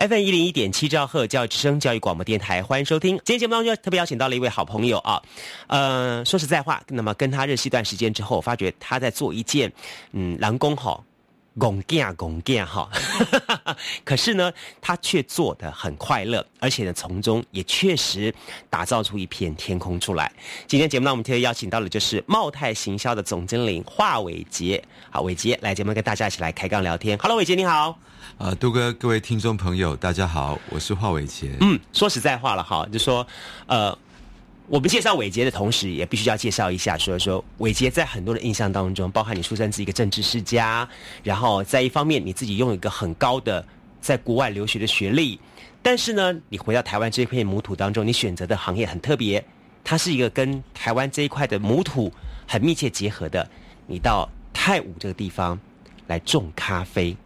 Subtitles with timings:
[0.00, 3.16] FM 一零一点七兆赫教育之声教育广播电台，欢迎收听。
[3.18, 5.20] 今天节目当中特别邀请到了一位好朋友啊，
[5.66, 9.70] 呃，说实在话，那么跟他认识一段时间之后，发觉他在做一件
[10.12, 11.04] 嗯，蓝工好。
[11.58, 12.88] 拱架拱架哈，
[14.04, 18.32] 可是呢，他却做得很快乐，而且呢，从中也确实
[18.70, 20.32] 打造出一片天空出来。
[20.66, 24.82] 今天节目呢，我们特别邀请到的就是茂泰行销的总经理华伟杰。
[25.10, 27.18] 好，伟杰来节目跟大家一起来开杠聊天。
[27.18, 27.98] Hello，伟杰你好。
[28.38, 31.56] 啊，杜哥，各位听众朋友，大家好，我是华伟杰。
[31.60, 33.26] 嗯，说实在话了哈，就说
[33.66, 33.96] 呃。
[34.70, 40.88] 我们介绍伟杰的同时，也必须要介绍一下，说说伟杰在很多的印象当中，包含你出生自一个政治世家，
[41.24, 43.66] 然后在一方面你自己拥有一个很高的
[44.00, 45.40] 在国外留学的学历，
[45.82, 49.44] 但是呢，你回到台湾这片母土当中，你选择的行业很特别，
[49.82, 52.12] 它是一个跟台湾这一块的母土
[52.46, 53.50] 很密切结合的。
[53.88, 55.58] 你到泰武这个地方
[56.06, 57.16] 来种咖啡，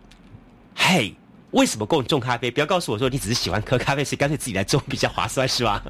[0.75, 1.14] 嘿，
[1.51, 2.51] 为什么供种咖啡？
[2.51, 5.84] 不要告诉我说你只是喜欢喝咖啡，是干脆自己来种比较划算，是吧？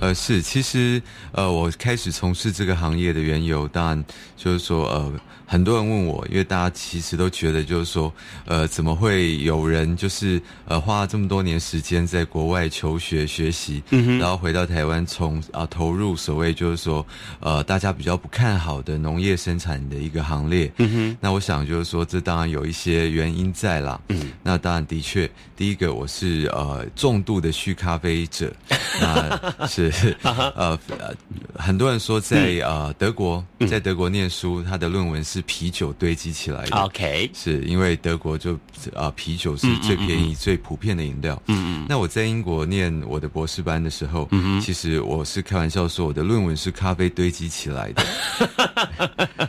[0.00, 1.00] 呃，是，其实，
[1.32, 4.04] 呃，我开始从事这个行业的缘由，当然
[4.36, 5.12] 就是说，呃。
[5.50, 8.12] 很多人问我，因为大家其实都觉得，就是说，
[8.44, 17.04] 呃，怎么会有人就是呃花了这么多年时间在国外求学学习，嗯然后回到台湾，从啊投入所谓就是说，
[17.40, 20.70] 呃，大家比较不看好的农业生产的一个行列。
[20.76, 24.00] 嗯哼那我想就是说，这当然有一些原因在啦。
[24.06, 28.54] 嗯那当然的确，第一个我是呃重度的酗咖啡者，
[29.02, 29.89] 那是
[30.22, 30.78] 呃
[31.54, 35.44] 很多人说在呃德国在德国念书，他的论文是。
[35.50, 38.56] 啤酒堆积起来的，OK，是因为德国就
[38.94, 41.42] 啊啤酒是最便宜、最普遍的饮料。
[41.46, 41.86] 嗯嗯。
[41.88, 48.06] 那我在英国念我的博士班的时候，嗯其实我是开玩笑说我的论文是咖啡堆积起来的。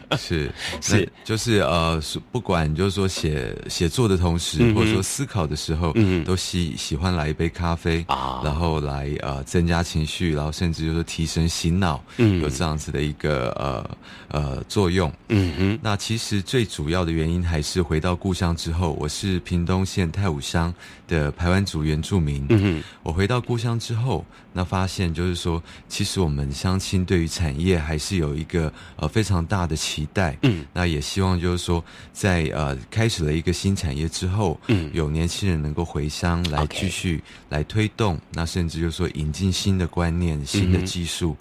[0.18, 13.98] 是是，就是呃，不管就是说写写作的同时，或者说思考的时候，嗯都喜喜欢来一杯咖啡啊，然后来呃增加情绪，然后甚至就是提神醒脑，嗯，有这样子的一个呃
[14.30, 15.12] 呃作用。
[15.30, 15.80] 嗯哼。
[15.82, 20.74] 那其实最主要的原因还是回到故乡之后，我是屏东县太武乡
[21.08, 22.46] 的排湾族原住民。
[22.50, 30.38] 嗯哼，我回到故乡之后，那发现就是说，其实我们相亲对于产业还是有一个呃非常大的期待。
[30.42, 41.36] 嗯，那也希望就是说，在呃开始了一个新产业之后，嗯，有年轻人能够回乡来继续来推动，那甚至就是说引进新的观念、新的技术。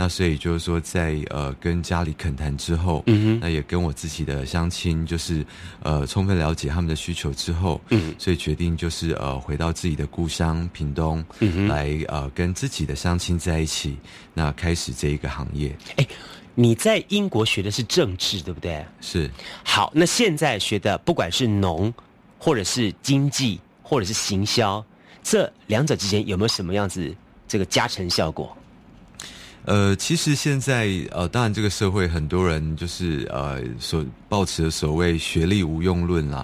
[0.00, 5.44] 那所以就是说，在呃跟家里恳谈之后，嗯哼，那也跟我自己的相亲，就是
[5.82, 13.98] 呃充分了解他们的需求之后，嗯，所以决定就是呃回到自己的故乡屏东，嗯哼，来呃跟自己的相亲在一起，
[14.32, 15.76] 那开始这一个行业。
[15.96, 16.06] 哎，
[16.54, 18.82] 你在英国学的是政治，对不对？
[19.02, 19.30] 是。
[19.62, 21.92] 好，那现在学的不管是农，
[22.38, 24.82] 或者是经济，或者是行销，
[25.22, 27.14] 这两者之间有没有什么样子
[27.46, 28.56] 这个加成效果？
[29.70, 34.04] 呃，其实现在呃，当然这个社会很多人就是呃所。
[34.30, 36.40] 抱持的所谓学历无用论啦，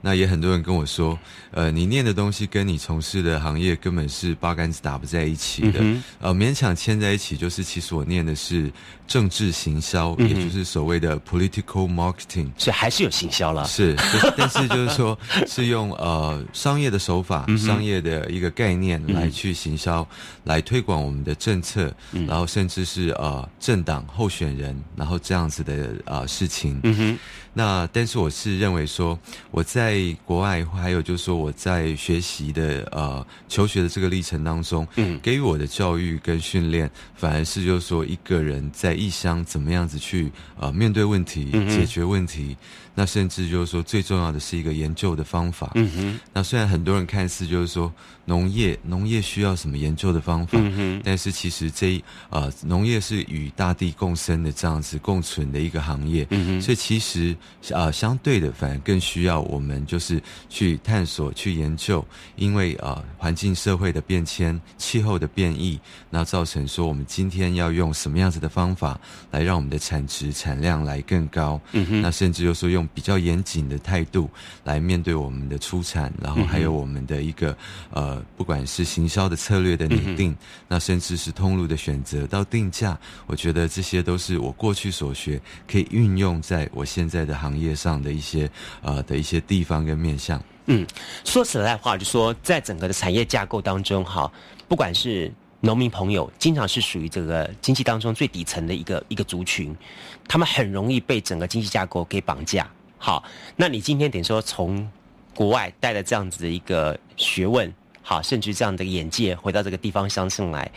[0.00, 1.18] 那也很多人跟我说，
[1.50, 5.80] 呃，你念的东西跟你从事的行业根本是八竿子打不在一起的，
[6.20, 8.70] 呃，勉强牵在一起，就是其实我念的是
[9.06, 13.94] 政治行销，也就是所谓的 political marketing，所以还是有行销了，是，
[14.36, 20.06] 但是就是说 是用呃商业的手法、商业的一个概念来去行销，
[20.44, 21.92] 来推广我们的政策，
[22.26, 26.80] 然后甚至是呃政党候选人，然后这样子的啊事情。
[27.54, 29.18] 那但是我是认为说，
[29.50, 42.56] 我在国外，还有就是说我在学习的呃求学的这个历程当中，嗯，给予我的教育跟训练，反而是就是说一个人在异乡怎么样子去呃面对问题、解决问题。
[42.94, 45.72] 那甚至就是说，最重要的是一个研究的方法。
[45.74, 46.20] 嗯哼。
[46.32, 47.92] 那虽然很多人看似就是说，
[48.24, 51.02] 农业农业需要什么研究的方法，嗯哼。
[51.04, 56.24] 但是其实这呃农业是与大地共生的这样子共存的一个行业。
[56.30, 56.62] 嗯哼。
[56.62, 57.36] 所以其实
[57.72, 62.06] 啊，相对的，反而更需要我们就是去探索、去研究，
[62.36, 65.80] 因为啊，环境社会的变迁、气候的变异，
[66.10, 69.00] 那造成说我们今天要用什么样子的方法
[69.32, 71.60] 来让我们的产值、产量来更高。
[71.72, 72.00] 嗯哼。
[72.00, 72.83] 那甚至就说用。
[72.92, 74.28] 比较严谨的态度
[74.64, 77.56] 来面对我们的出产，然后还有我们的一个
[77.90, 80.36] 呃，不管是行销的策略的拟定，
[80.68, 88.50] 那甚至是通路的选择，到定价，我觉得这些都是我过去所学可以运用在我现在的行业上的一些
[88.82, 90.42] 呃的一些地方跟面向。
[90.66, 90.86] 嗯，
[91.24, 94.30] 说实在话，就说在整个的产业架构当中，哈，
[94.66, 95.30] 不管是
[95.64, 99.74] 农民朋友，经常是属于这个经济当中最底层的一个一个族群，
[100.28, 102.70] 他们很容易被整个经济架构给绑架。
[102.98, 103.24] 好，
[103.56, 104.86] 那你今天等于说从
[105.34, 107.72] 国外带了这样子的一个学问，
[108.02, 110.70] 好，甚至这样的眼界回到这个地方乡村来，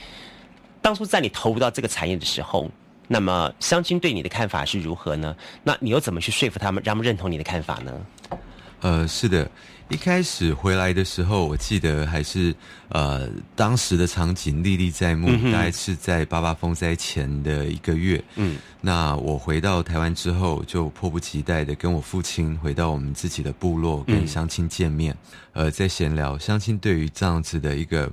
[0.81, 2.71] 当初在你投入到这个产业的时候，
[3.09, 5.35] 那么乡亲对你的看法是如何呢？
[5.63, 8.05] 那你又怎么去说服他们，让他们认同你的看法呢？
[8.79, 9.49] 呃，是的，
[9.89, 12.53] 一开始回来的时候，我记得还是
[12.89, 18.23] 呃当时的场景历历在目，大概是在八八风灾前的一个月。
[18.35, 18.57] 嗯。
[18.87, 25.13] 那我回到台湾之后，就迫不及待的跟我父亲回到我们自己的部落，跟乡亲见面，
[25.51, 26.37] 呃，在闲聊。
[26.37, 28.09] 乡亲对于这样子的一个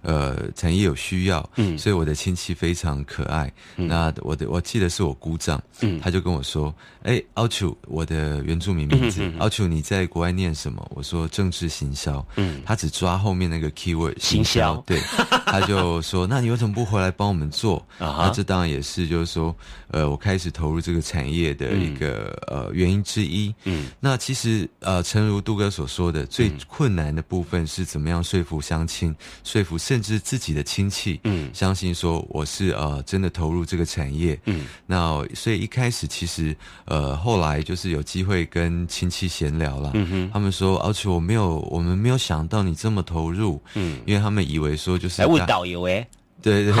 [0.00, 3.52] 呃产业有需要，嗯，所以我的亲戚非常可爱。
[3.76, 6.74] 那我的我记得是我姑丈，嗯，他就跟我说
[7.04, 14.98] ：“哎，奥楚，我的原住民名字，奥楚，你在国外念什么？”我说：“政治行销。”嗯，他只抓后面那个 keyword 行销，对，
[15.44, 19.54] 他就说：“那你为什么不回来帮我们做？”啊，那这当然也是，就是说，
[19.88, 20.13] 呃。
[20.14, 23.52] 我开始投入这个产业的一个呃原因之一。
[23.64, 29.12] 嗯，那其实呃，诚如杜哥所说的，最困难的部分是怎么样说服乡亲，
[29.42, 34.38] 说服甚至自己的亲戚，嗯，相信说我是呃真的投入这个产业。
[34.44, 39.90] 嗯，那所以一开始其实呃后来就是有机会跟亲戚闲聊了。
[39.94, 43.60] 嗯哼，他们说，而且我没有，我们没有想到你这么投入。
[43.74, 46.06] 嗯，因为他们以为说就是来问导游哎。
[46.44, 46.72] 对对，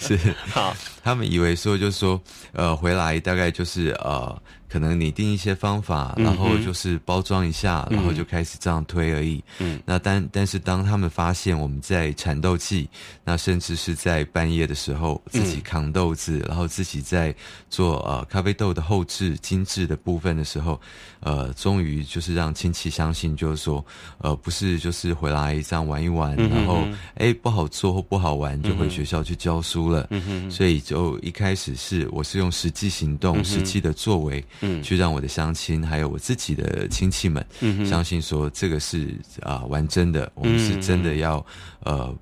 [0.00, 0.74] 是好。
[1.04, 2.20] 他们以为说，就是说，
[2.52, 4.42] 呃，回来大概就是呃。
[4.70, 9.42] 可能拟定一些方法，然后就是包装一下，然后就开始这样推而已。
[9.58, 12.88] 嗯，那但但是当他们发现我们在产豆季，
[13.24, 17.34] 那甚至是在半夜的时候自己扛豆子，然后自己在
[17.68, 20.80] 做呃咖啡豆的后置精致的部分的时候，
[21.18, 23.84] 呃，终于就是让亲戚相信，就是说，
[24.18, 30.06] 呃，不是就是回来这样玩一玩，然后哎不好做或不好玩就回学校去教书了。
[30.10, 34.44] 嗯哼，所以就一开始是我是用实际行动、实际的作为。
[34.60, 41.44] 嗯，去让我的乡亲还有我自己的亲戚们，嗯，相信说这个是啊玩真的，我们是真的要
[41.80, 42.14] 呃。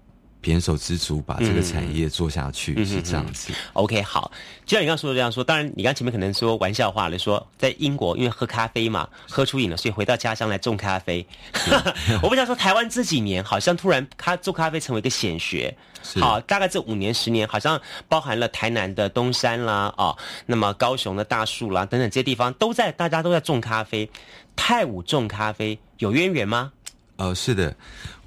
[0.43, 3.53] 胼手知足，把这个产业做下去是这样子。
[3.73, 4.31] OK，好，
[4.65, 11.27] 就像你刚刚说的这样说，当然你刚前面可能说玩笑话了，说在英国因为喝咖啡嘛，喝出瘾了，所以回到家乡来种咖啡。
[12.23, 15.77] 我不想说台湾这几年好像突然咖做咖啡成为一个显学，
[16.21, 24.09] 好，大概这五年十年，好像包含了台南的东山啦，哦，那么高雄的大树啦等等这些地方都在，大家都在种咖啡。
[24.61, 26.73] 泰武种咖啡有渊源吗？
[27.15, 27.75] 呃，是的，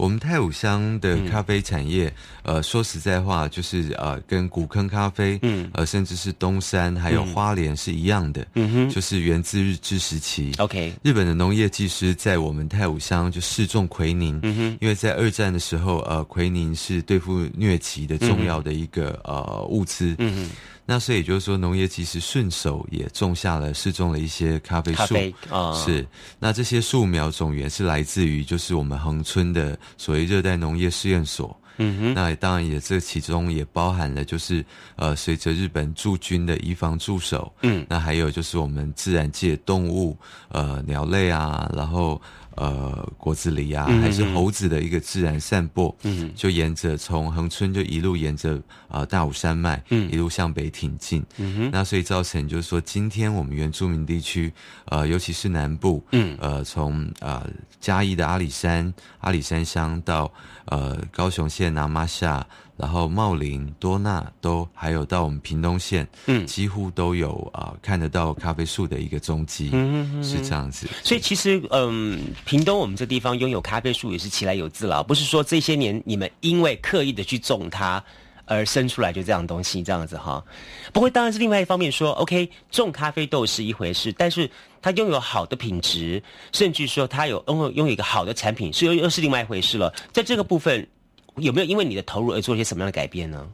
[0.01, 2.11] 我们太武乡的咖啡产业，
[2.41, 10.53] 呃，说实在话，就是呃，跟古坑咖啡，嗯，呃，甚至是东山还有花莲是一样的，嗯哼，就是源自日治时期。
[10.57, 20.49] OK，日本的农业技师在我们太武乡就试种奎宁，嗯哼，因为在二战的时候，呃，奎宁是对付疟疾的重要的一个呃物资，嗯哼。
[20.91, 25.15] 那所以就是说，农业其实顺手也种下了试种了一些咖啡树
[25.49, 26.05] 啊，是。
[26.37, 31.57] 那这些树苗种源是来自于就是我们恒村的所谓热带农业试验所。
[31.77, 32.13] 嗯哼。
[32.13, 34.65] 那当然也这其中也包含了就是
[34.97, 40.17] 呃，随着日本驻军的移防驻守，嗯，那还有就是我们自然界动物
[40.49, 42.21] 呃鸟类啊，然后。
[42.55, 54.51] 呃，果子狸啊，还是猴子的一个自然散播，嗯，就沿着从恒春就一路沿着呃大武山脉，嗯，一路向北挺进，嗯哼，那所以造成就是说，今天我们原住民地区，
[54.85, 60.31] 呃，尤其是南部，嗯，呃，从呃嘉义的阿里山阿里山乡到
[60.65, 62.45] 呃高雄县南马下。
[62.81, 70.87] 然后茂林、多纳都还有到我们屏东县，嗯，几乎都有啊看得到咖啡树的一个踪迹，嗯是这样子。
[71.03, 78.03] 所以其实，嗯，屏东我们这地方拥有咖啡树也是其来有自了，不是说这些年你们因为刻意的去种它
[78.45, 80.43] 而生出来就这样东西这样子哈。
[80.91, 84.49] 不过当然是另外一方面说，OK，种咖啡豆是一回事，但是
[84.81, 89.93] 它拥有好的品质，甚至说它有拥有拥有一个好的产品，是又又是另外一回事了。
[90.11, 90.87] 在这个部分。
[91.35, 93.47] 有没有因为你的投入而做一些什么样的改变呢？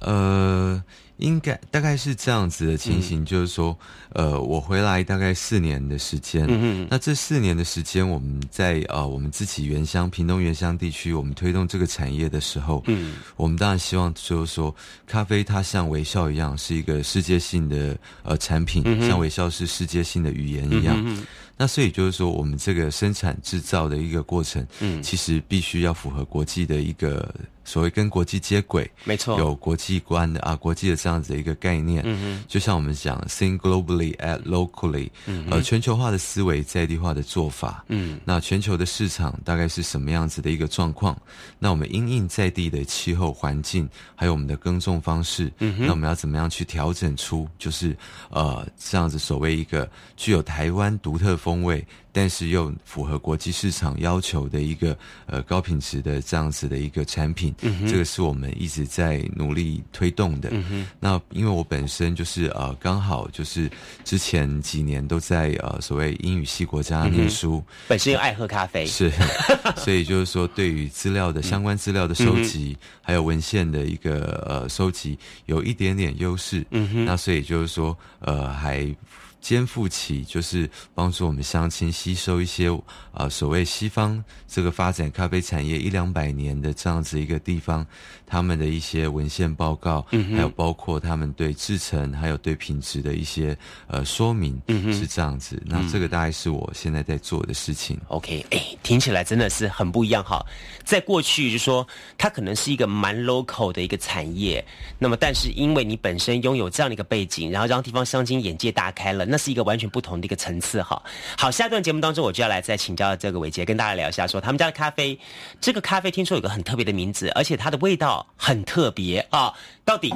[0.00, 0.84] 呃，
[1.18, 3.76] 应该大概是这样子的情形，就是说，
[4.14, 14.74] 呃，我回来大概四年的时间，嗯那这四年的时间，我们在呃，我们自己原乡屏东原乡地区，我们推动这个产业的时候，嗯，我们当然希望就是说，
[15.06, 21.24] 咖啡它像微笑一样，是一个世界性的呃产品，像微笑是世界性的语言一样。
[21.56, 27.28] 那所以就是说，我们这个生产制造的一个过程，嗯，其实必须要符合国际的一个。
[27.68, 32.02] 所谓跟国际接轨，没错，有国际观的啊，国际的这样子的一个概念。
[32.06, 37.84] 嗯嗯，就像我们讲，think globally, act locally，嗯呃，全球化的思维，在地化的做法。
[37.88, 41.14] 嗯，那全球的市场大概是什么样子的一个状况？
[41.58, 47.94] 那我们因应在地的气候环境，还有我们的耕种方式，嗯那我们要怎么样去调整出，就是
[48.30, 51.86] 呃，这样子所谓一个具有台湾独特风味。
[52.18, 57.54] 但是又符合国际市场要求的一个呃高品质的这样子的一个产品，
[57.86, 60.50] 这个是我们一直在努力推动的。
[60.98, 63.70] 那因为我本身就是呃刚好就是
[64.04, 69.12] 之前几年都在呃所谓英语系国家念书，本身又爱喝咖啡，是，
[69.78, 76.66] 所以就是说对于资料的相关资料的收集，还有文献的一个呃收集有一点点优势。
[76.72, 78.92] 嗯那所以就是说呃还。
[79.40, 82.68] 肩负起就是帮助我们乡亲吸收一些
[83.12, 87.86] 啊所谓西方这个发展咖啡产业一两百年的这样子一个地方，
[88.26, 94.60] 他们的一些文献报告，还有包括他们对制成还有对品质的一些呃说明，
[94.92, 95.62] 是这样子。
[95.64, 97.98] 那这个大概是我现在在做的事情。
[98.08, 100.44] OK，哎，听起来真的是很不一样哈。
[100.84, 104.64] 在过去就说它可能是一个蛮 local 的一个产业，
[104.98, 109.27] 那么但是因为你本身拥有这样的一个背景，然后让地方乡亲眼界大开了。
[109.28, 111.00] 那是一个完全不同的一个层次哈。
[111.36, 115.18] 好，下一段节目当中，我就要来再请教这个伟杰，跟大家聊一下，说他们家的咖啡，
[115.60, 119.52] 这个咖啡听说有个很特别的名字，而且它的味道很特别啊。
[119.84, 120.14] 到底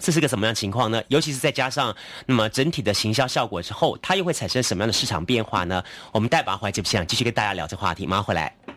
[0.00, 1.02] 这是个什么样情况呢？
[1.08, 1.94] 尤其是再加上
[2.26, 5.82] 那么整体的行销效果之后，它又会产生什么样的市场变化呢？
[6.12, 8.54] 我们待把怀节目现继续跟大家聊这话题，马上回来。《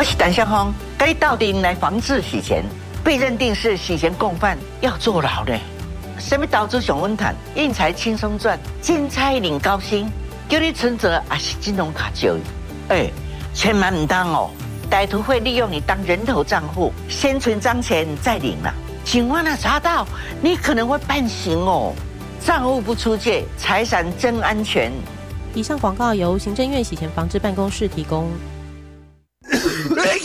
[0.00, 2.64] 我是胆向峰，该到底来防治洗钱，
[3.04, 5.52] 被认定是洗钱共犯，要坐牢呢？
[6.18, 10.10] 什么导致熊文坦印财轻松赚，金钗领高薪，
[10.48, 12.40] 叫你存折还是金融卡交易？
[12.88, 13.10] 哎，
[13.52, 14.48] 千万唔当哦！
[14.90, 18.72] 歹徒会利用你当人头账户，先存脏钱再领了。
[19.04, 20.08] 警方啊查到，
[20.40, 21.92] 你可能会判刑哦。
[22.42, 24.90] 账户不出借，财产真安全。
[25.52, 28.30] 以上广告由行政院洗钱防治办公室提供。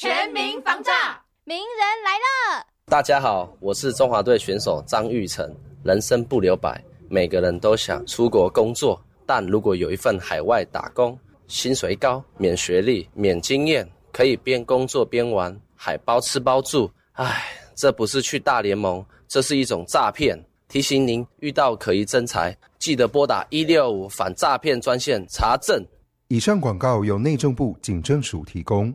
[0.00, 0.92] 全民防诈，
[1.42, 2.64] 名人来了！
[2.86, 5.52] 大家好，我是中华队选手张玉成。
[5.82, 16.88] 人生不留白，每个人都想出国工作，但如果有一份海外打工，薪水高，免学历，免经验，可以边工作边玩，还包吃包住。
[17.14, 20.40] 唉，这不是去大联盟，这是一种诈骗。
[20.68, 25.84] 提醒您，遇到可疑真财，记得拨打一六五反诈骗专线查证。
[26.28, 28.94] 以上广告由内政部警政署提供。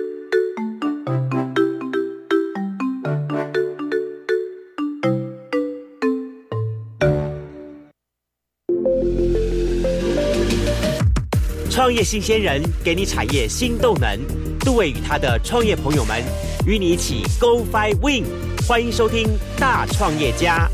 [11.91, 14.17] 创业新鲜人给你产业新动能，
[14.61, 16.23] 杜伟与他的创业朋友们
[16.65, 18.23] 与你一起 Go Fly Win，
[18.65, 19.27] 欢迎收听
[19.59, 20.71] 大创业家。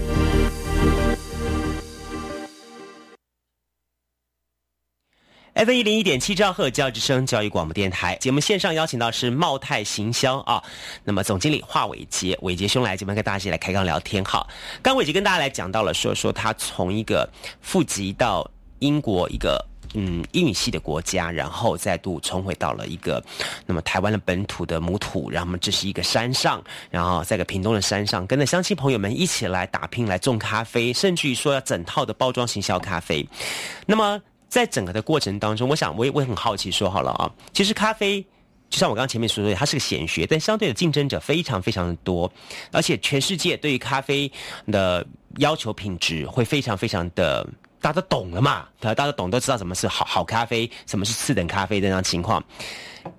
[5.55, 10.63] F 一零一点七兆赫教育之声教育广播电台节目线上邀请到是茂泰行销啊，
[11.03, 14.23] 那么总经理华伟杰，伟杰兄来这边跟大家一起来开刚聊天。
[14.23, 14.47] 好，
[14.83, 17.27] 刚伟杰跟大家来讲到了说说他从一个
[17.59, 19.59] 富籍到英国一个。
[19.93, 23.23] 嗯英语系的国家，然后再度重回到了一个
[23.65, 33.27] 那么台湾的本土的母土，然后这是一个山上，然后在个屏东的山上，跟着乡亲朋友们一起来打拼来种咖啡，甚至于说要整套的包装行销咖啡。
[33.85, 38.25] 那么在整个的过程当中，我想我也我也很好奇，说好了啊，其实咖啡。
[38.69, 42.29] 就像我刚刚前面说的，它是个显学，但相对的竞争者非常非常的多，
[42.73, 44.29] 而且全世界对于咖啡
[44.65, 47.47] 的要求品质会非常非常的，
[47.79, 48.67] 大家都懂了嘛？
[48.79, 52.43] 大家都懂，都知道什么是好好咖啡，什么是次等咖啡这样情况。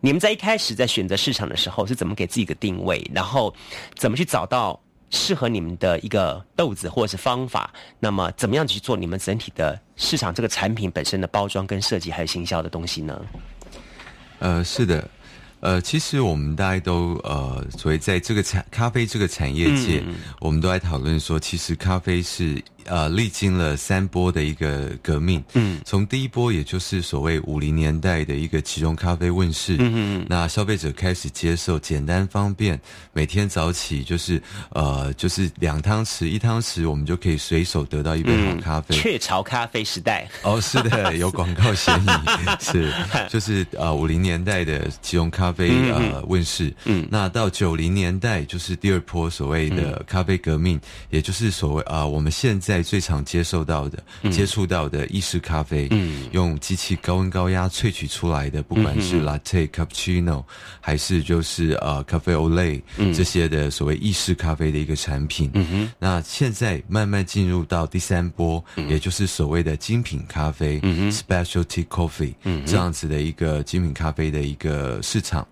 [0.01, 3.55] 你们在一开始在选择市场的时候是怎么给自己一个定位，然后
[3.95, 4.79] 怎么去找到
[5.11, 7.73] 适合你们的一个豆子或者是方法？
[7.99, 13.21] 那么怎么样去做你们整体的市场这个产品本身的包装跟设计还有行销的东西呢？
[14.41, 15.09] 呃，是的。
[15.61, 20.05] 呃，其实我们大家都呃，所以在这个产咖啡这个产业界，
[20.41, 22.63] 我们都在讨论说，其实咖啡是。
[22.89, 32.81] 呃，历经了三波的一个革命，嗯，从第一波，也就是所谓五零年代的一个即溶咖啡问世，嗯嗯，那消费者开始接受简单方便，
[33.13, 38.97] 每天早起就是呃，就是两汤匙一汤匙，我们就可以随手得到一杯好咖啡。
[38.97, 42.91] 雀巢咖啡时代，哦，是的， 有广告嫌疑，是，
[43.29, 52.78] 就是呃五零年代的即溶咖啡呃问世，嗯，那到九零年代就是第二波所谓的咖啡革命，也就是所谓啊我们现在。
[52.83, 55.89] 最常接受到的、接触到的意式咖啡，
[56.33, 60.45] 用机器高温高压萃取出来的，不管是 latte、cappuccino，
[60.81, 62.81] 还是就是呃咖啡 olay
[63.15, 65.51] 这些的所谓意式咖啡的一个产品。
[65.99, 72.35] 那现在慢慢进入到第三波，也就是所谓的精品咖啡 （specialty coffee）
[72.67, 75.47] 这样子的一个精品咖啡的一个市场。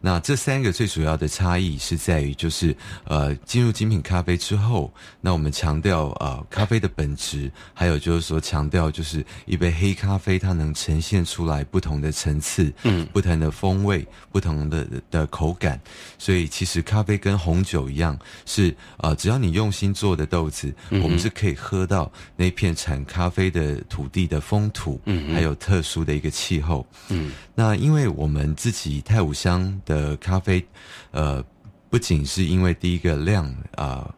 [0.00, 15.78] 那这三个最主要的差异是在于，就是呃，进入精品咖啡之后，那我们强调啊，咖啡的本质，还有就是说强调，就是一杯黑咖啡它能呈现出来不同的层次，嗯，不同的风味，不同的的口感。
[16.16, 27.32] 所以其实咖啡跟红酒一样，是啊，只要你用心做的豆子，我们是可以喝到那片产咖啡的土地的风土，嗯，还有特殊的一个气候，嗯。
[27.54, 30.66] 那因为我们自己太武乡的咖啡，
[31.10, 31.44] 呃，
[31.90, 34.08] 不仅是因为第一个量啊。
[34.08, 34.14] 呃，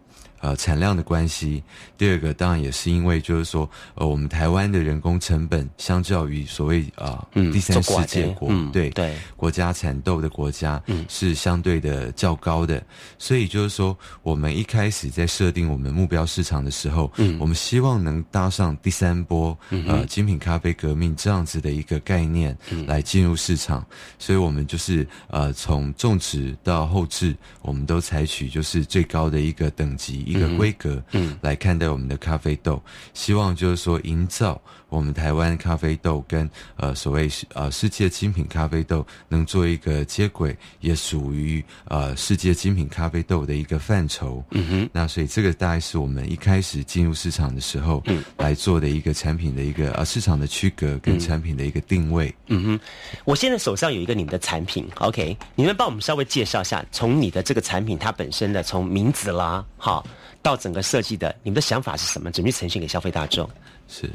[0.57, 1.63] 产量的关系。
[1.99, 12.85] 第二个当然也是因为，就是说，呃，我们台湾的人工成本相较于所谓啊嗯第三世界国，嗯对对国家产豆的国家，是相对的较高的。
[13.19, 23.85] 所以就是说，我们一开始在设定我们目标市场的时候，我们希望能搭上第三波呃精品咖啡革命这样子的一个概念来进入市场。
[24.19, 30.36] 所以我们就是呃从种植到后置，我们都采取就是最高的一个等级。
[30.37, 31.03] 一个规格
[31.41, 32.83] 来看待我们的咖啡豆，
[33.15, 44.45] 希望就是说营造我们台湾咖啡豆跟呃所谓呃世界精品咖啡豆能做一个接轨，也属于呃世界精品咖啡豆的一个范畴。
[44.53, 48.03] 嗯哼，那所以这个大概是我们一开始进入市场的时候
[48.37, 52.33] 来做的一个产品的一个呃市场的区隔跟产品的一个定位。
[52.47, 52.81] 嗯哼，
[53.25, 60.07] 我现在手上有一个你们的产品，OK，你们帮我们稍微介绍一下，从你的这个产品它本身的从名字啦，好。
[60.43, 62.31] 到整个设计的，你们的想法是什么？
[62.31, 63.49] 怎么呈现给消费大众？
[63.89, 64.11] 是。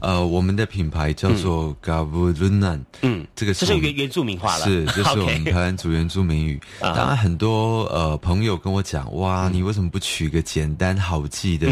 [0.00, 6.60] 呃，我们的品牌叫做 Gavurunan，嗯，这个这是原原住民话了，是，这是我们 台湾族原住民语。
[6.80, 11.68] 当然，很多呃朋友跟我讲，哇，你为什么不取个简单好记的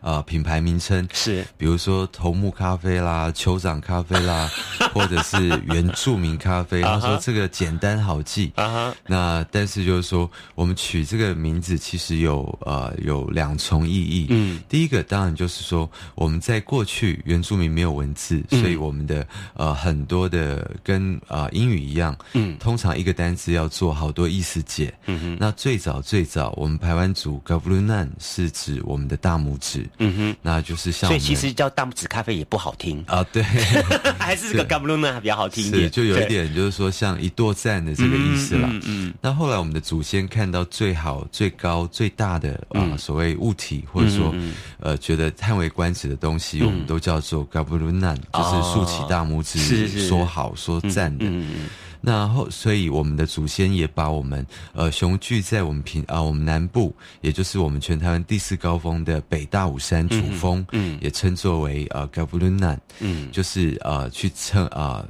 [0.00, 1.06] 呃品牌名称？
[1.12, 4.50] 是，比如说头目咖啡啦、酋长咖啡啦，
[4.92, 6.82] 或者是原住民咖啡。
[6.82, 8.52] 他说这个简单好记。
[8.56, 14.26] 啊那但是就是说，我们取这个名字其实有呃有两重意义。
[14.30, 24.92] 嗯，第一个当然就是说，我们在过去原著名没有文字，所以我们的呃很多的跟啊英语一样，嗯，通常一个单词要做好多意思解。
[25.06, 29.88] 嗯哼，那最早最早，我们排湾族 g a v l u n a n 是指我们的大拇指。
[29.98, 33.22] 嗯哼，那就是像所以其实叫大拇指咖啡也不好听啊。
[33.32, 33.42] 对，
[34.18, 38.68] 还是这个 g a v l u n a n 比较好听一点，就有一点就是说像一跺赞的这个意思了。
[38.72, 39.14] 嗯嗯。
[39.20, 44.34] 那后来我们的祖先看到最好、最高、最大的啊所谓物体，或者说
[44.86, 47.44] 呃觉得叹为观止的东西，我们都叫做。
[47.56, 51.24] 嘎布鲁难就是竖起大拇指说好说赞的，
[52.02, 54.44] 那后所以我们的祖先也把我们
[54.74, 65.04] 呃雄踞在我们平啊我们南部，也就是我们全台湾第四高峰的北大武山主峰，嗯，也称作为呃嘎布鲁难，嗯，就是呃去称啊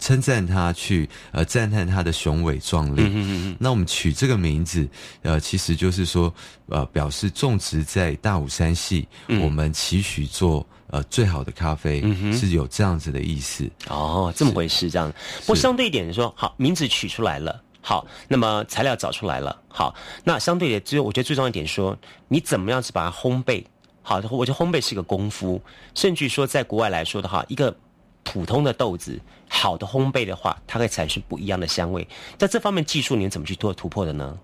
[0.00, 3.02] 称赞他，去呃赞叹他的雄伟壮丽。
[3.02, 3.56] 嗯嗯嗯。
[3.60, 4.88] 那我们取这个名字，
[5.22, 6.34] 呃，其实就是说
[6.66, 9.06] 呃表示种植在大武山系，
[9.40, 10.66] 我们期许做。
[10.92, 13.70] 呃最好的咖啡，是有这样子的意思。
[13.86, 15.08] 哦，这么回事，这样。
[15.42, 23.64] 不过相对一点说，好，名字取出来了，好，那么材料找出来了，好，那相对的，只有我觉得最重要一点说，你怎么样子把它烘焙
[24.02, 24.20] 好？
[24.32, 25.62] 我觉得烘焙是一个功夫，
[25.94, 27.72] 甚至说在国外来说的话，一个
[28.22, 32.06] 普通的豆子，好的烘焙的话，它会产生不一样的香味。
[32.38, 34.38] 在这方面技术，你怎么去做突破的呢？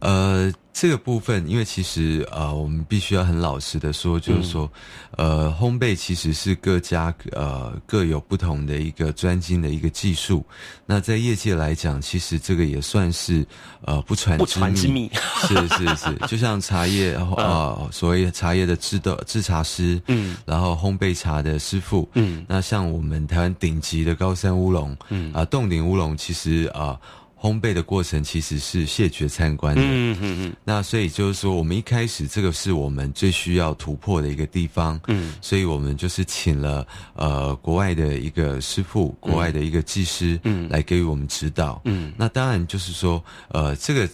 [0.00, 4.70] 呃，这个部分，因为其实呃，我们必须要很老实的说，就是说，
[5.18, 10.44] 呃，烘焙其实是各家呃各有不同的一个专精的一个技术。
[10.86, 13.46] 那在业界来讲，其实这个也算是
[13.82, 15.10] 呃不传不传之秘。
[15.42, 26.98] 是是是， 就像茶叶啊，所谓茶叶的制的制茶师，嗯，然后烘焙茶的师傅，嗯，那像我们台湾顶级的高山乌龙，嗯啊，洞顶乌龙，其实啊。
[27.40, 30.52] 烘焙的过程其实是谢绝参观的，嗯嗯嗯。
[30.62, 35.32] 那所以就是说，我们一开始这个是我们最需要突破的一个地方，嗯。
[35.40, 42.12] 所以我们就是请了呃国外的一个师傅，国外的一个技师，嗯，来给予我们指导，嗯。
[42.14, 44.06] 那当然就是说，呃，这个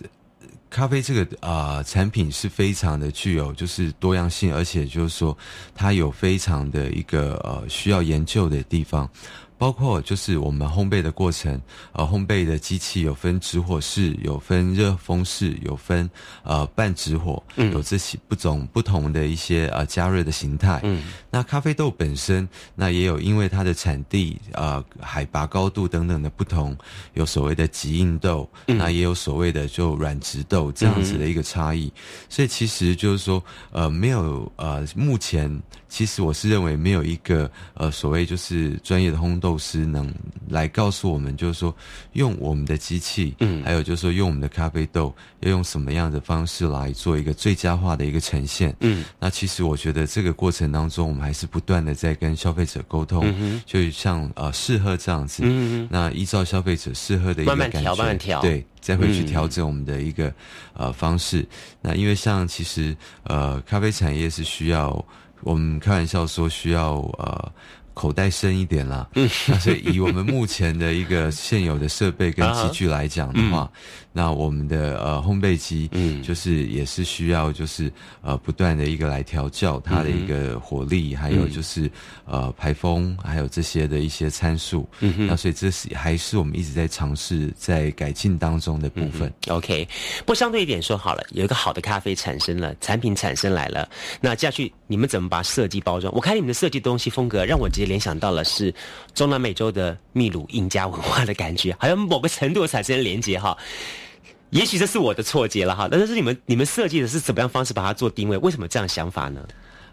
[0.71, 5.37] 咖啡这个啊产品是非常的具有就是多样性，而且就是说
[5.75, 9.11] 它有非常的一个呃需要研究的地方。
[9.59, 11.61] 包括就是我们烘焙的过程，
[11.93, 16.09] 呃，烘焙的机器有分直火式，有分热风式，有分
[16.43, 20.81] 呃半直火，有这些不种不同的一些呃加热的形态。
[20.85, 26.77] 嗯，那咖啡豆本身，那也有因为它的产地、呃海拔高度等等的不同，
[27.15, 31.91] 有所谓的极硬豆，那也有所谓的就软直豆这样子的一个差异。
[32.29, 35.51] 所以其实就是说，呃，没有呃，目前
[35.89, 39.46] 其实我是认为没有一个呃所谓就是专业的烘豆。
[39.47, 40.13] 豆师能
[40.49, 41.73] 来告诉我们，就是说
[42.15, 53.33] 用我们的机器，嗯，还有就是说用我们的咖啡豆，要用什么样的方式来做一个最佳化的一个呈现，嗯，那其实我觉得这个过程当中，我们还是不断的在跟消费者沟通，
[53.65, 60.35] 就像呃适合这样子，嗯那依照消费者适合的一个感觉，慢慢调，对，再会去调整我们的一个
[60.75, 61.47] 呃方式。
[61.81, 65.07] 那因为像其实呃咖啡产业是需要，
[65.43, 67.53] 我们开玩笑说需要呃。
[67.97, 69.27] 口袋深一点啦，嗯，
[69.59, 73.71] 所以以我们目前的一个现有的设备跟器具来讲的话，
[74.17, 77.91] 那我们的呃烘焙机，嗯，就是也是需要就是
[78.23, 81.91] 呃不断的一个来调教它的一个火力，还有就是
[82.25, 89.33] 呃排风，还有这些的一些参数，嗯，那所以这是还是我们一直在尝试在改进当中的部分。
[89.49, 89.89] OK，
[90.21, 93.89] 不过相对一点说好了，有一个好的咖啡产生了，产品产生来了，
[94.21, 96.15] 那接下去你们怎么把设计包装？
[96.15, 97.87] 我看你们的设计东西风格让我直接。
[97.87, 98.75] 联想到了是
[99.15, 103.57] 中南美洲的秘鲁印加文化的感觉，好像某个程度产生连接哈。
[104.51, 108.37] 也许这是我的错觉了哈，但是你们你们设计的是怎么样方式把它做定位？
[108.39, 109.41] 为什么这样想法呢？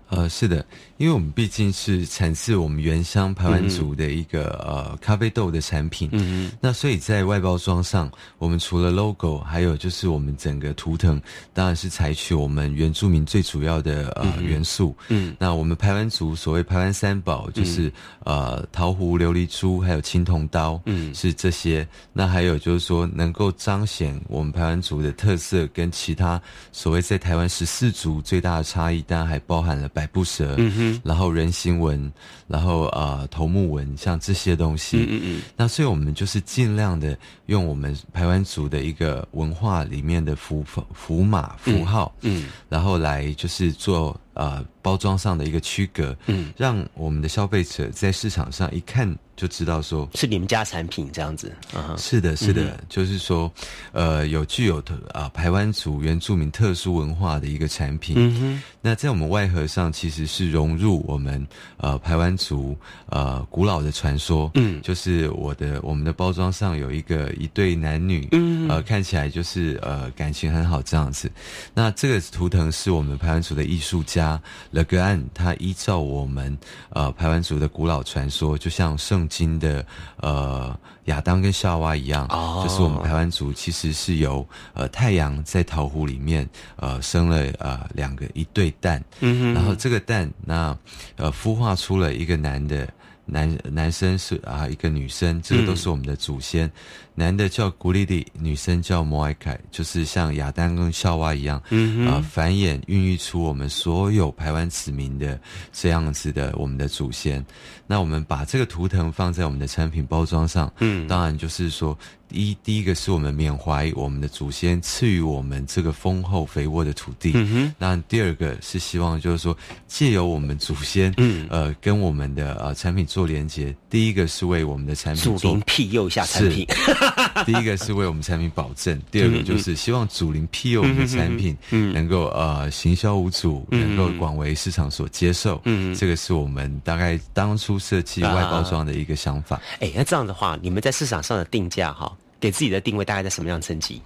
[0.10, 0.64] 呃，是的，
[0.97, 11.20] 因为我们毕竟是产自我们原乡排湾族的一个呃咖啡豆的产品，嗯嗯，那所以在外包装上，我们除了 logo，还有就是我们整个图腾，
[11.54, 17.91] 当然是采取我们原住民最主要的呃元素，嗯，那我们排湾族所谓排湾三宝就是
[18.24, 26.39] 呃桃壶、琉璃珠还有青铜刀，嗯，是这些，那还有就是说能够彰显我们排湾族的特色跟其他
[26.72, 30.08] 所谓在台湾十四族最大的差异，当然还包含了百。
[30.14, 32.12] 步蛇，嗯哼，然后人形纹，
[32.48, 37.18] 然后啊头目纹，像这些东西，嗯嗯，那所以我们就是尽量的
[37.48, 40.64] 用我们台湾族的一个文化里面的符
[40.94, 49.17] 符码符号，嗯，然后来就是做啊包装上的一个区隔，嗯，让我们的消费者在市场上一看。
[49.36, 51.51] 就知道说是你们家产品这样子，
[51.97, 53.51] 是的，是的，就是说，
[53.91, 58.15] 呃，有具有特啊台湾族原住民特殊文化的一个产品。
[58.15, 61.45] 嗯哼，那在我们外盒上其实是融入我们
[61.77, 62.77] 呃台湾族
[63.07, 64.51] 呃古老的传说。
[64.53, 71.29] 嗯，就是我的我们的包装上有一个一对男女，嗯，呃，看起来就是呃感情很好这样子。
[71.73, 74.22] 那这个图腾是我们台湾族的艺术家
[74.71, 76.57] 勒格安，他依照我们
[76.91, 79.28] 呃台湾族的古老传说，就像圣。
[79.34, 79.84] 经的
[80.17, 82.28] 呃亚当跟夏娃一样，
[82.63, 90.78] 就是我们台湾族其实是由呃太阳在桃湖里面呃生了呃两个一对蛋，嗯然后这个蛋那
[91.15, 92.88] 呃孵化出了一个男的
[93.26, 96.71] 男男生是啊一个女生，这个都是我们的祖先。
[97.16, 105.39] 男的叫古丽丽，女生叫摩艾凯，就是像亚当跟夏娃一样，嗯啊、繁衍孕育出我们所有台湾子民的
[105.72, 107.45] 这样子的我们的祖先。
[107.86, 111.07] 那我们把这个图腾放在我们的产品包装上，嗯。
[111.07, 111.97] 当然就是说，
[112.32, 117.76] 一第一个是我们缅怀我们的祖先赐予我们这个丰厚肥沃的土地，嗯哼。
[117.78, 119.55] 那第二个是希望就是说，
[119.86, 121.45] 借由我们祖先，嗯。
[121.49, 123.76] 呃，跟我们的呃产品做连接。
[123.94, 126.66] 第一个是为我们的产品做祖灵庇佑一下产品，
[127.46, 135.62] 第一个是为我们产品保证， 第二个就是希望主灵庇佑我们的产品，嗯能够呃行销无阻，嗯能够广为市场所接受。
[135.66, 138.34] 嗯这个是我们大概当初设计啊。
[138.34, 139.62] 外包装的一个想法。
[139.80, 144.02] 哎，那这样的话，你们在市场上的定价哈，给自己的定位大概在什么样的层级？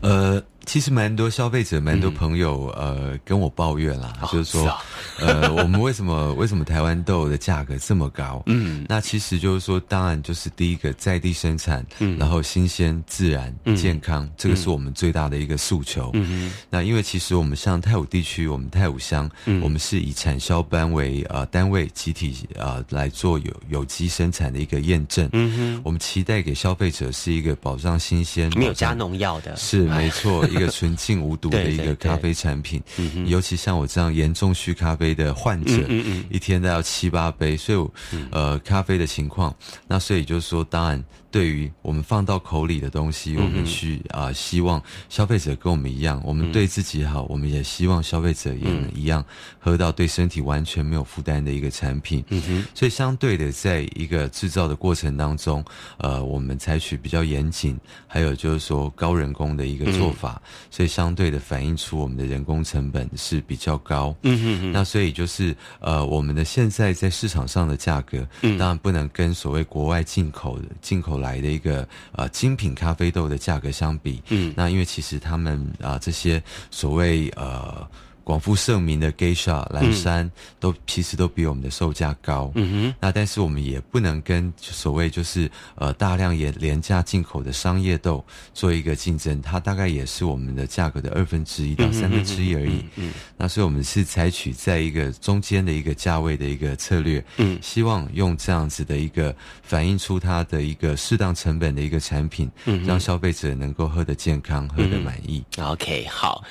[0.00, 4.78] 呃，其实蛮多消费者、蛮多朋友、呃跟我抱怨啦，哦就是说，是啊。
[5.20, 8.42] 呃，我们为什么 为什么台湾豆的价格这么高？
[8.46, 8.84] 嗯。
[8.88, 12.18] 那其实就是说，当然就是第一个在地生产，嗯。
[12.18, 13.76] 然后新鲜、自然、嗯。
[13.76, 16.10] 健康，这个是我们最大的一个诉求。
[16.14, 19.62] 嗯那因为其实我们像泰武地区，我们泰武乡，嗯。
[19.62, 25.28] 我们是以产销班为呃单位集体呃来做有有机生产的一个验证。
[25.32, 25.80] 嗯哼。
[25.84, 32.82] 我们期待给消费者是一个保障新鲜、哼，没有加农药的，是没错， 一个纯净无毒的一个咖啡产品。
[33.26, 37.92] 尤其像我这样严重需咖啡的患者，嗯嗯嗯一天都要七八杯，所以我、
[38.30, 39.54] 呃咖啡的情况，
[39.86, 41.04] 那所以就是说，当然
[41.36, 49.22] 对于我们放到口里的东西，嗯我们需啊、希望消费者跟我们一样，我们对自己好，我们也希望消费者也能一样、
[49.58, 52.24] 喝到对身体完全没有负担的一个产品。
[52.30, 55.62] 嗯哼，所以相对的，在一个制造的过程当中，
[55.98, 64.16] 呃，我们采取比较严谨，还有就是说高人工的一个做法，所以相对的反映出我们的人工成本是比较高。
[64.22, 68.56] 嗯哼哼，那所以就是呃，我们的现在在市场上的价格，嗯。
[68.56, 74.22] 当然不能跟所谓国外进口的进口来的一个呃精品咖啡豆的价格相比。
[74.30, 77.86] 嗯那因为其实他们啊、这些所谓呃。
[78.26, 92.84] 广富盛名的 Geisha 蓝山、都其实都比我们的售价高，嗯哼，那但是我们也不能跟所谓就是呃大量也廉价进口的商业豆做一个竞争，它大概也是我们的价格的二分之一到三分之一而已。
[92.96, 97.56] 嗯那所以我们是采取在一个中间的一个价位的一个策略，嗯。
[97.62, 105.44] 希望用这样子的一个反映出它的一个适当成本的一个产品，嗯让消费者能够喝得健康，喝得满意。
[105.58, 106.42] OK，好，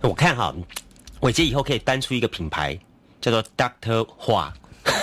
[0.00, 0.54] 那我看哈，
[1.26, 2.78] 伟杰以后可以单出一个品牌，
[3.20, 4.54] 叫做 Doctor 花。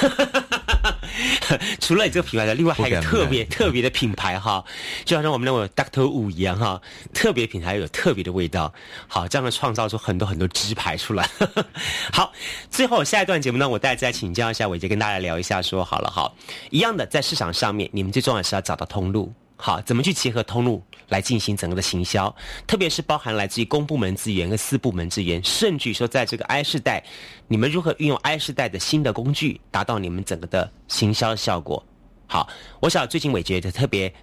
[1.81, 4.63] 除了你这个品牌的，另外还有特别 特别的品牌哈，
[5.03, 6.81] 就好像我们认为 Doctor 五一样哈，
[7.13, 8.73] 特别品牌有特别的味道。
[9.05, 11.29] 好，这样的创造出很多很多支牌出来。
[12.13, 12.31] 好，
[12.71, 16.31] 最后下一段节目呢，我再再请教一下伟杰，跟大家聊一下说好了哈，
[16.69, 19.33] 一样的在市场上面，你们最重要的是要找到通路。
[19.55, 22.35] 好，怎么去结合通路来进行整个的行销？
[22.67, 27.03] 特别是包含来自于公部门资源跟私部门资源，甚至说在这个 I 世代，
[27.47, 31.81] 你们如何运用 I 世代的新的工具，达到你们整个的行销效果？
[32.27, 32.49] 好，
[32.81, 34.13] 我想最近伟杰的特别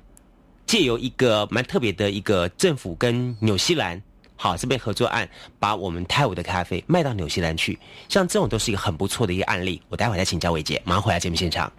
[0.66, 4.02] 借由一个蛮特别的一个政府跟纽西兰。
[4.36, 5.28] 好，这边合作案
[5.58, 7.78] 把我们泰晤的咖啡卖到纽西兰去，
[8.08, 9.80] 像这种都是一个很不错的一个案例。
[9.88, 11.70] 我待会再请教伟杰，马上回来节目现场。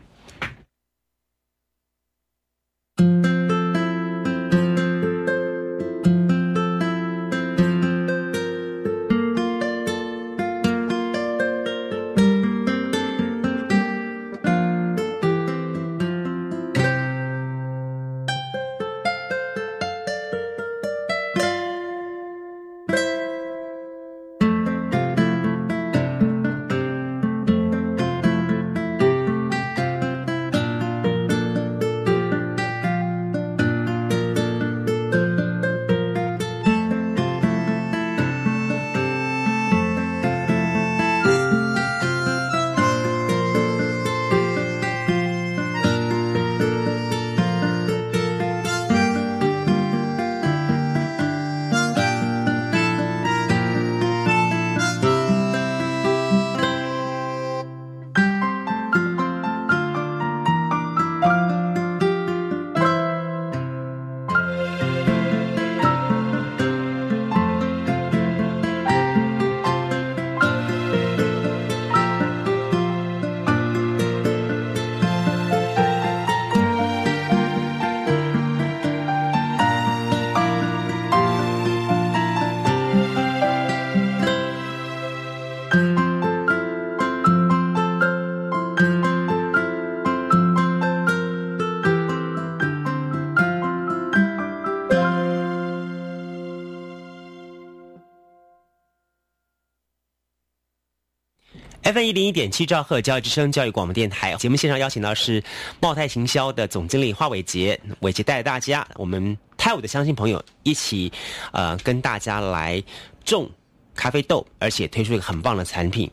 [101.91, 105.43] FM 一零一点七兆赫教育之声教育广播电台节目现场邀请到是
[105.81, 111.11] 茂泰行销的总经理华伟杰，伟杰带着大家，我们泰武的相信朋友一起，
[111.51, 112.81] 呃，跟大家来
[113.25, 113.49] 种
[113.93, 116.09] 咖啡豆，而且推出一个很棒的产品。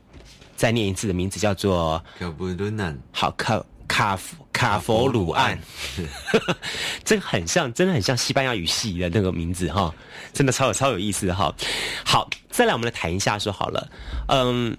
[0.57, 4.19] 再念一次的名字叫做卡布伦南，好卡卡
[4.53, 5.57] 卡佛鲁安，
[7.05, 9.95] 这个很像，真的很像西班牙语系的那个名字哈，
[10.33, 11.55] 真的超有超有意思的哈。
[12.05, 13.89] 好，再来我们来谈一下说好了，
[14.27, 14.77] 嗯。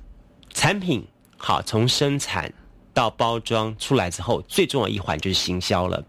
[0.53, 1.05] 产品
[1.37, 2.51] 好，从生产
[2.93, 6.03] 到包装出来之后，最重要一环就是行销了。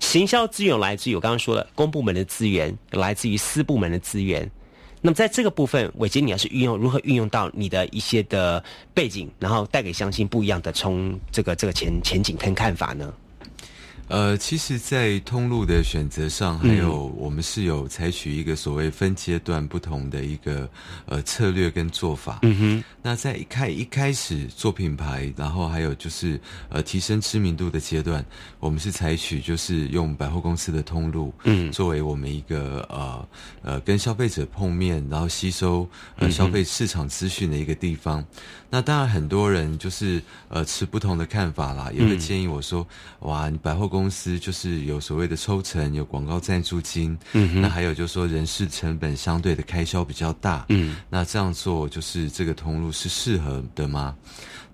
[0.00, 4.50] 行销资源来自于我刚刚说的，公部门的资源，来自于私部门的资源。
[5.00, 8.62] 那么在这个部分，伟杰，你要是运用如何运用到你的一些的
[8.94, 13.12] 背景，然后带给相亲不一样的从这个这个前前景跟看法呢？
[14.08, 20.68] 呃，其实，在通路的选择上，还有我们是有采取一个所谓分阶段不同的一个
[21.06, 22.38] 呃策略跟做法。
[22.42, 22.84] 嗯哼。
[23.02, 28.24] 那在一开一开始做品牌，然后还有就是呃提升知名度的阶段，
[28.60, 33.28] 我们是采取就是用百货公司的通路，嗯，作为我们一个呃
[33.62, 38.24] 呃跟消费者碰面，然后吸收呃消费市场资讯的一个地方。
[38.74, 42.84] 那当然，很多人就是呃持不同的看法啦，也会建议我说，
[43.20, 54.16] 哇，你百货公司就是有所谓的抽成，有广告赞助金，嗯，那还有就是说人事成本相对的开销比较大，嗯，那这样做就是这个通路是适合的吗？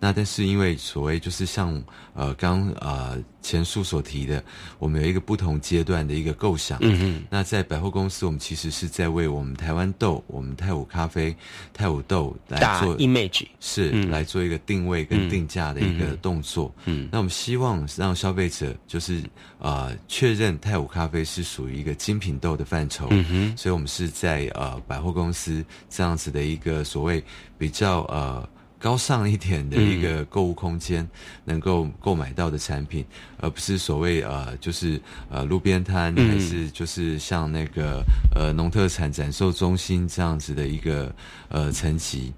[0.01, 1.81] 那但是因为所谓就是像
[2.15, 4.43] 呃刚呃前述所提的，
[4.79, 6.79] 我们有一个不同阶段的一个构想。
[6.81, 7.25] 嗯嗯。
[7.29, 11.37] 那在百货公司，我们其实是在为我们台湾豆、我们泰武咖啡、
[11.75, 16.75] 泰武豆来做 image，是来做一个定位跟定价的一个动作。
[16.87, 17.07] 嗯。
[17.13, 19.23] 那我们希望让消费者就是
[19.59, 23.07] 呃确认泰武咖啡是属于一个精品豆的范畴。
[23.11, 23.57] 嗯哼。
[23.57, 27.23] 所以我们是在呃百货公司这样子的一个所谓
[27.59, 28.49] 比较呃。
[28.81, 31.07] 高尚一点的一个购物空间，
[31.45, 33.05] 能够购买到的产品，
[33.37, 38.03] 而不是所谓呃，就是呃路边摊，还是就是像那个
[38.35, 41.15] 呃农特产展售中心这样子的一个
[41.51, 42.33] 呃层级。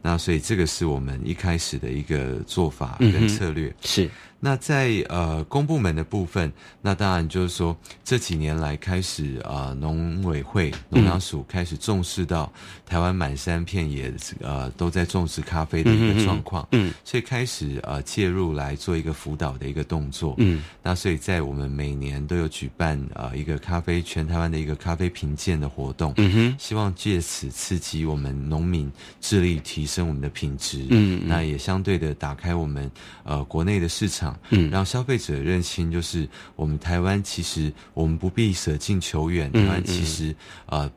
[0.00, 3.74] 那所以这个是我们一开始的一个做法跟策略。
[3.82, 4.08] 是。
[4.40, 12.52] 那在呃公部门的部分，那当然就是说这几年来开始啊，农委会农粮署开始重视到
[12.86, 28.88] 台湾满山遍野呃都在种植咖啡的一个状况，嗯，所以开始呃介入来做一个辅导的一个动作，嗯，那所以在我们每年都有举办呃一个咖啡全台湾的一个咖啡评鉴的活动，嗯哼，希望借此刺激我们农民
[29.20, 32.88] 致力提升我们的品质，嗯，那也相对的打开我们
[33.24, 34.27] 呃国内的市场。
[34.50, 40.34] 嗯，让消费者认清，就是我们台湾其实我们不必舍近求远，台湾其实
[40.66, 40.90] 呃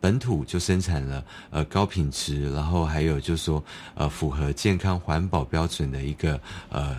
[0.00, 3.62] 本土就生产了呃高品质，然后还有就是说
[3.94, 6.96] 呃符合健康环保标准的一个呃。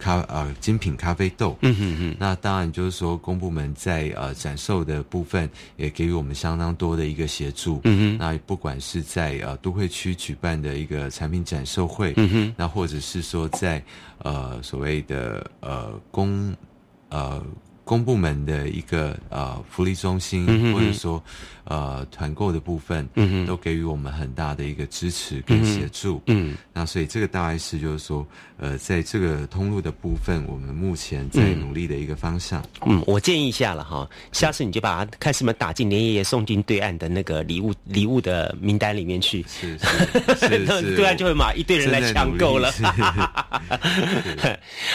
[0.00, 13.80] 咖呃精品咖啡豆，嗯哼哼，那当然就是说公部门在呃展售的部分也给予我们相当多的一个协助，嗯哼，那不管是在呃都会区举办的一个产品展售会，嗯哼，那或者是说在
[14.18, 16.56] 呃所谓的呃公
[17.10, 17.44] 呃。
[17.90, 21.20] 公部门的一个呃福利中心，或者说
[21.64, 23.04] 呃团购的部分，
[23.48, 26.22] 都给予我们很大的一个支持跟协助。
[26.26, 28.24] 嗯，那所以这个大概是就是说，
[28.58, 32.64] 呃，在这个通路的部分，我们目前在努力的一个方向。
[32.86, 39.44] 嗯，我建议一下了哈，下次你就把它看什么打进连爷爷送进对岸的那个礼物礼物的名单里面去。
[39.48, 39.76] 是
[40.38, 42.70] 是是，对岸 就会马一堆人来抢购了。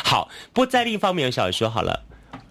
[0.01, 2.01] 好，不过在另一方面，小说好了。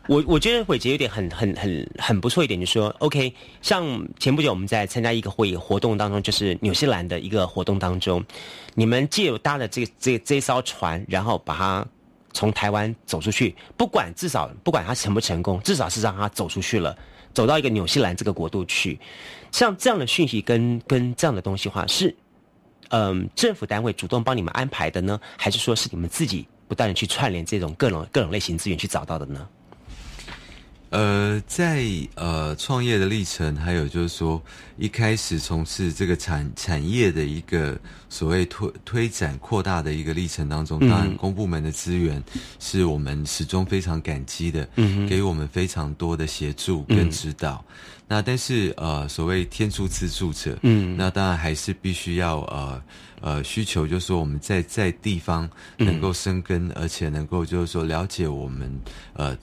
[0.06, 3.32] 我我觉得伟杰有点很很很很不错一点，就是说，OK，
[3.62, 8.22] 像前不久我们在参加一个会议活动当中，就是纽西兰的一个活动当中，
[8.74, 11.86] 你们借搭了这这这艘船，然后把它
[12.34, 16.94] 从台湾走出去，不管至少不管它成不成功，至少是让它走出去了，
[17.32, 18.98] 走到一个纽西兰这个国度去，
[19.52, 22.14] 像这样的讯息跟跟这样的东西话，是
[22.90, 29.48] 嗯政府单位主动帮你们安排的呢，还是说是你们自己不断的去串联这种各种各种类型资源去找到的呢？
[30.94, 31.84] 呃，在
[32.14, 34.40] 呃创业的历程，还有就是说
[34.78, 37.76] 一开始从事这个产产业的一个
[38.08, 42.22] 所谓推推展扩大的一个历程当中，当然公部门的资源
[42.60, 44.68] 是我们始终非常感激的，
[45.08, 47.64] 给我们非常多的协助跟指导。
[48.06, 52.82] 那但是呃，所谓天助自助者，嗯，那当然还是必须要呃
[53.20, 58.80] 呃需求，就是说我们在在地方能够生根，而且能够就是说了解我们
[59.14, 59.36] 呃。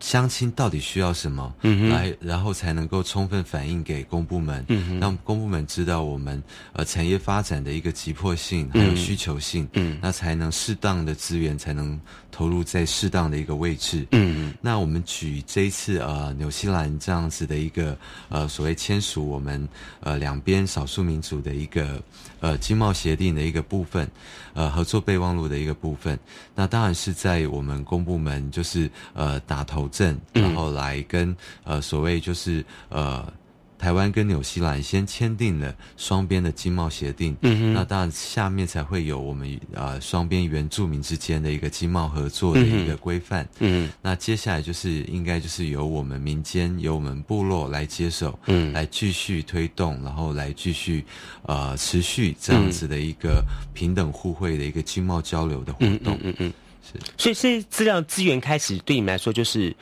[0.00, 6.42] 乡亲到底需要什么，嗯来，然后才能够充分反映给公部门，嗯让公部门知道我们
[6.72, 14.54] 呃产业发展的一个急迫性还有需求性，嗯，那才能适当的资源才能投入在适当的一个位置，嗯。
[14.62, 17.96] 那我们举这一次呃纽西兰这样子的一个
[18.28, 19.68] 呃所谓签署我们
[20.00, 22.02] 呃两边少数民族的一个
[22.40, 24.10] 呃经贸协定的一个部分，
[24.54, 26.18] 呃合作备忘录的一个部分，
[26.54, 33.32] 那当然是在我们公部门就是呃打头阵，然后来跟呃所谓就是呃。
[33.80, 51.02] 台湾跟纽西兰先签订了双边的经贸协定，嗯那当然下面才会有我们呃双边原住民之间的一个经贸合作的一个规范，嗯那接下来就是应该就是由我们民间由我们部落来接手，嗯，来继续推动，然后来继续
[51.44, 56.52] 呃持续这样子的一个平等互惠的一个经贸交流的活动，嗯嗯，
[56.92, 57.00] 是。
[57.16, 59.74] 所以这些资料资源开始对你们来说就是，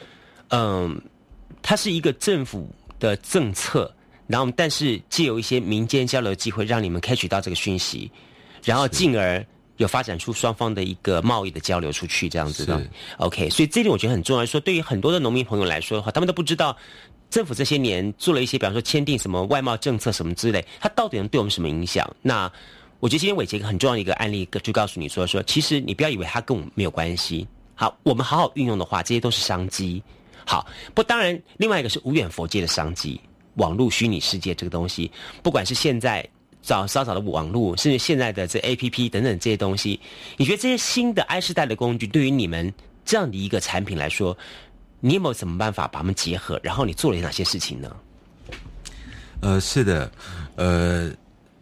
[0.49, 1.01] 嗯，
[1.63, 3.93] 它是一个政府的政策，
[4.27, 8.11] 然后但是借由一些民间交流的机会，让你们 catch 到这个讯息，
[8.65, 9.45] 然后进而
[9.77, 12.83] 有发展出双方的一个贸易的交流出去，这样子的。
[13.19, 14.45] OK，所以这点我觉得很重要。
[14.45, 16.77] 说对于很多的农民朋友来说的话，他们都不知道
[17.31, 22.09] 政府这些年做了一些，比方说签订什么外贸政策什么之类，它到底能对我们什么影响？
[22.23, 22.51] 那
[23.01, 27.47] 我觉得今天伟杰一个很重要的一个案例，就告诉你说说，其实你不要以为它跟我们没有关系。
[27.75, 30.03] 好，我们好好运用的话，这些都是商机。
[30.45, 33.21] 好，不，当然，另外一个是无远佛界的商机，
[33.55, 36.29] 网络虚拟世界这个东西，不管是现在
[36.61, 40.01] 早稍早的网络，甚至现在的这 A P P 等等这些东西，
[40.37, 42.73] 你觉得这些新的 I 世代的工具，对于你们
[43.05, 44.37] 这样的一个产品来说，
[44.99, 46.59] 你有没有什么办法把它们结合？
[46.65, 47.97] 然后你做了哪些事情呢？
[49.41, 50.11] 呃，是的，
[50.57, 51.13] 呃，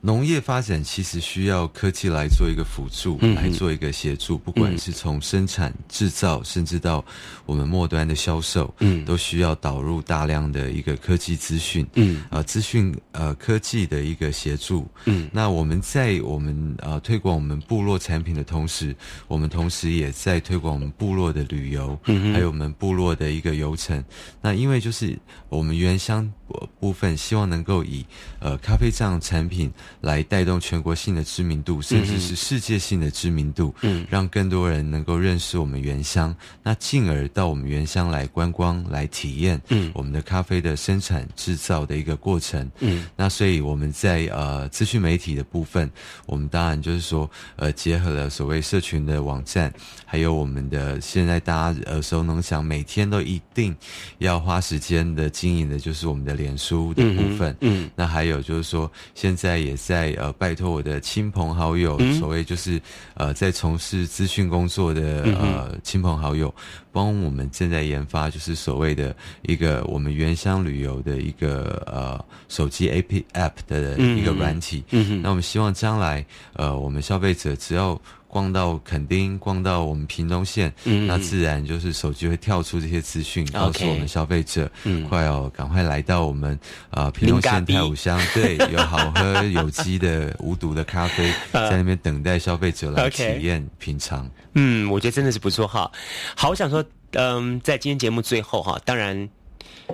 [0.06, 7.04] 农业发展其实需要科技来做一个辅助，嗯来做一个协助，不管是从生产、制造，甚至到
[7.44, 18.94] 我们末端的销售，嗯，都需要导入大量的一个科技资讯，嗯，呃，资讯呃科技的一个协助，嗯，那我们在我们呃推广我们部落产品的同时，
[19.26, 24.04] 我们同时也在推广我们部落的旅游，嗯，还有我们部落的一个游程。
[24.40, 28.06] 那因为就是我们原乡呃部分，希望能够以
[28.38, 29.68] 呃咖啡这样的产品
[30.06, 36.32] 来带动全国性的知名度，甚至是世界性的知名度，嗯，让更多人能够认识我们原乡，
[36.62, 45.90] 那进而到我们原乡来观光、来体验，嗯，我们的咖啡的生产制造的一个过程，嗯，那所以我们在呃资讯媒体的部分，
[46.24, 53.74] 我们当然就是说呃结合了所谓社群的网站，还有我们的现在大家耳熟能详，每天都一定
[54.18, 62.80] 要花时间的经营的就是我们的脸书的部分，嗯，那还有就是说现在也在呃拜托我的亲朋好友，所谓就是
[63.14, 66.54] 呃在从事资讯工作的呃亲朋好友，
[66.92, 76.24] 帮我们正在研发就是所谓的一个我们原乡旅游的一个呃手机 A P App 的一个软体，嗯那我们希望将来
[76.54, 86.58] 呃我们消费者只要逛到垦丁，逛到我们屏东县，嗯，那自然就是手机会跳出这些资讯，告诉我们消费者，嗯，快哦，赶快来到我们
[86.90, 94.28] 啊、屏东县太武乡， 对，有好喝有机的无毒的咖啡， 在那边等待消费者来体验品尝。
[94.54, 95.90] 嗯，我觉得真的是不错哈。
[96.34, 99.28] 好，我想说，嗯，在今天节目最后哈，当然，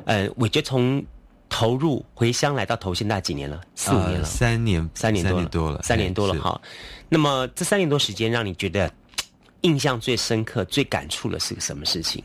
[0.05, 1.05] 呃，我觉得从
[1.53, 3.61] 投入回乡来到头现在几年了？
[3.74, 6.59] 四五年了，呃三年，三年多了，三年多了，三年多了哈。
[7.11, 8.90] 那么这三年多时间，让你觉得
[9.61, 12.24] 印象最深刻、最感触的是个什么事情？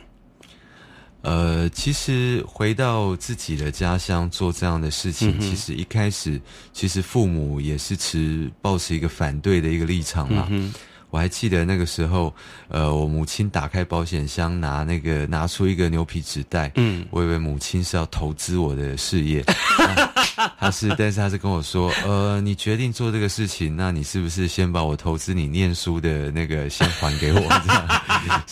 [1.23, 6.39] 呃，其实回到自己的家乡做这样的事情，嗯其实一开始
[6.71, 10.47] 其实父母也是持保持一个反对的一个立场嘛。
[10.49, 10.73] 嗯
[11.09, 12.33] 我还记得那个时候，
[12.67, 19.43] 呃，我母亲打开保险箱，拿那个拿出一个牛皮纸袋，嗯，我以为母亲是要投资我的事业，
[19.79, 19.95] 那
[20.59, 27.39] 她是，但是她是跟我说，呃，你决定做这个事情，那你是不是先把我投资你念书的那个先还给我？
[27.65, 27.87] 这样。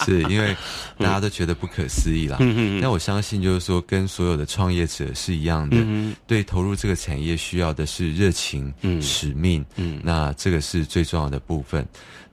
[0.06, 0.56] 是因为
[0.98, 2.38] 大家都觉得不可思议啦。
[2.40, 6.16] 嗯但我相信，就是说，跟所有的创业者是一样的，嗯。
[6.26, 9.02] 对投入这个产业需要的是热情、嗯。
[9.02, 10.00] 使命，嗯。
[10.04, 11.86] 那这个是最重要的部分。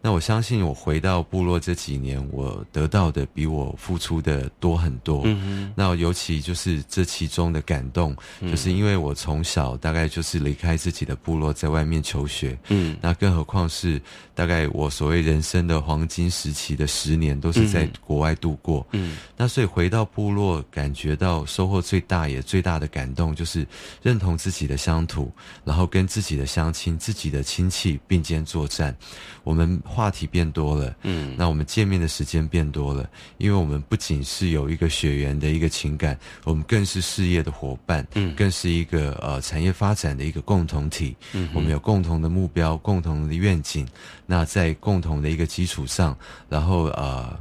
[0.05, 5.23] 那我相信，我回到部落这几年，我得到的比我付出的多很多。
[5.25, 12.59] 嗯那尤其就是这其中的感动，就是因为我从小大概就是离开自己的部落，在外面求学。
[12.69, 14.03] 嗯那更何况是
[14.35, 18.85] 大概我所谓人生的黄金时期的十年，都是在国外度过。
[18.91, 23.65] 嗯那所以回到部落，感觉到收获最大也最大的感动，就是
[24.03, 25.31] 认同自己的乡土，
[25.65, 28.97] 然后跟自己的乡亲、自己的亲戚并肩作战。
[29.45, 43.87] 我们花话题变多了，嗯，那我们见面的时间变多了，因为我们不仅是有一个血缘的一个情感，我们更是事业的伙伴，嗯，更是一个呃产业发展的一个共同体，嗯，我们有共同的目标、共同的愿景，
[44.27, 46.17] 那在共同的一个基础上，
[46.49, 47.39] 然后呃。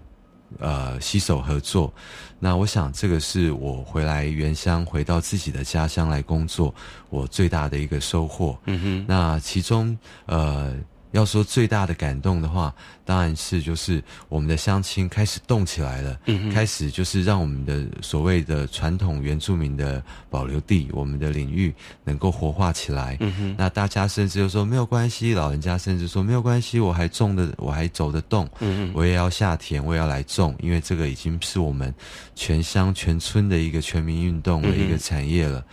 [0.59, 1.93] 呃，携手合作，
[2.37, 6.75] 那我想这个是我回来原乡，回到自己的家乡来工作，
[7.09, 8.59] 我最大的一个收获。
[8.65, 10.75] 嗯哼，那其中呃。
[11.11, 12.73] 要说最大的感动的话，
[13.05, 16.19] 当然是就是我们的乡亲开始动起来了，
[16.53, 23.17] 开始就是让我们的所谓的传统原住民的保留地，我们的领域能够活化起来。
[23.57, 28.49] 那大家甚至就说没有关系，老人家甚至说没有关系，我还种的，我还走得动，
[28.93, 31.93] 我也要下田，我也要来种，因为这个已经是我们
[32.35, 35.63] 全乡全村的一个全民运动的一个产业了。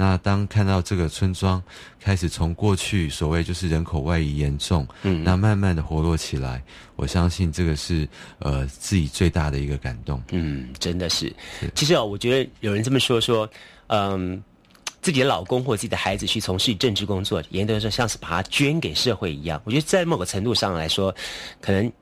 [0.00, 1.60] 那当看到这个村庄
[1.98, 6.62] 开始从过去所谓就是人口外移严重，嗯，那慢慢的活络起来，
[6.94, 10.22] 我相信这个是呃自己最大的一个感动。
[10.30, 11.34] 嗯，真的是。
[11.74, 13.50] 其实哦，我觉得有人这么说说，
[13.88, 14.40] 嗯，
[15.02, 19.60] 自己的老公或自己的孩子去从事政治工作，严格说像是把它捐给社会一样。
[19.64, 21.12] 我觉得在某个程度上来说，
[21.60, 21.92] 可能。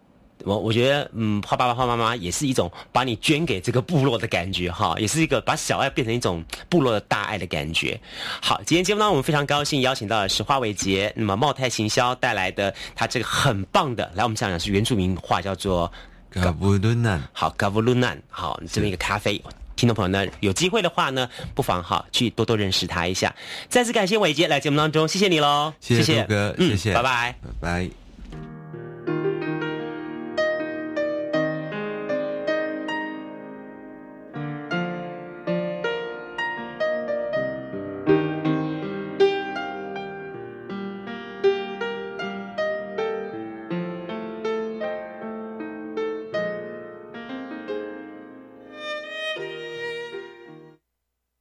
[0.45, 7.99] 我我觉得，嗯，画爸爸画妈妈也是一种把你捐给这个部落的感觉，哈，也是一个把小爱变成一种部落的大爱的感觉。
[8.41, 15.91] 好，今天节目呢，我们非常高兴邀请到的是花伟杰，那么茂泰行销带来的他这个很棒的，来我们讲讲是原住民话叫做
[16.31, 19.43] 嘎布鲁南，好，嘎布鲁南，好，这么一个咖啡，
[19.75, 23.35] 听众朋友呢，有机会的话呢，不妨哈去多多认识他一下。
[23.69, 28.06] 再次感谢伟杰来节目当中，谢谢你喽，谢谢哥，谢谢，拜拜，拜拜。